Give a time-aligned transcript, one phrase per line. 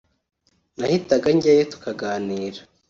[0.79, 2.59] nahitaga njyayo tukaganira